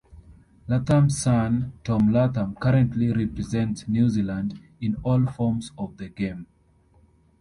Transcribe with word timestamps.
Latham's 0.67 1.21
son 1.21 1.73
Tom 1.83 2.11
Latham 2.11 2.55
currently 2.55 3.11
represents 3.11 3.87
New 3.87 4.09
Zealand 4.09 4.59
in 4.81 4.95
all 5.03 5.27
forms 5.27 5.71
of 5.77 5.95
the 5.97 6.09
game. 6.09 6.47